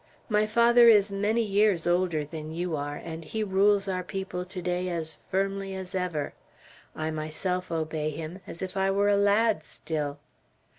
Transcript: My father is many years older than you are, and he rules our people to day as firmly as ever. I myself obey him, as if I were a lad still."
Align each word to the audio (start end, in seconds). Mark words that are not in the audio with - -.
My 0.29 0.47
father 0.47 0.89
is 0.89 1.11
many 1.11 1.43
years 1.43 1.85
older 1.85 2.25
than 2.25 2.51
you 2.55 2.75
are, 2.75 2.95
and 2.97 3.23
he 3.23 3.43
rules 3.43 3.87
our 3.87 4.01
people 4.03 4.45
to 4.45 4.59
day 4.59 4.89
as 4.89 5.19
firmly 5.29 5.75
as 5.75 5.93
ever. 5.93 6.33
I 6.95 7.11
myself 7.11 7.71
obey 7.71 8.09
him, 8.09 8.39
as 8.47 8.63
if 8.63 8.75
I 8.75 8.89
were 8.89 9.09
a 9.09 9.15
lad 9.15 9.61
still." 9.63 10.17